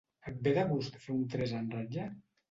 [0.29, 2.07] Et ve de gust fer un tres en ratlla?